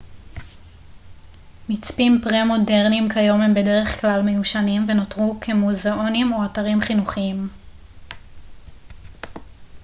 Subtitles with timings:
[1.69, 7.49] מצפים פרה-מודרניים כיום הם בדרך כלל מיושנים ונותרו כמוזאונים או אתרים חינוכיים